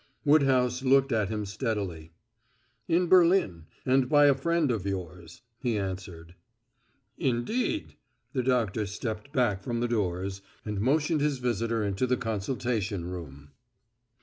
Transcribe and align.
Woodhouse 0.25 0.81
looked 0.81 1.11
at 1.11 1.29
him 1.29 1.45
steadily. 1.45 2.11
"In 2.87 3.05
Berlin 3.05 3.67
and 3.85 4.09
by 4.09 4.25
a 4.25 4.33
friend 4.33 4.71
of 4.71 4.83
yours," 4.83 5.43
he 5.59 5.77
answered. 5.77 6.33
"Indeed?" 7.19 7.93
The 8.33 8.41
doctor 8.41 8.87
stepped 8.87 9.31
back 9.31 9.61
from 9.61 9.79
the 9.79 9.87
doors, 9.87 10.41
and 10.65 10.81
motioned 10.81 11.21
his 11.21 11.37
visitor 11.37 11.83
into 11.83 12.07
the 12.07 12.17
consultation 12.17 13.05
room. 13.05 13.51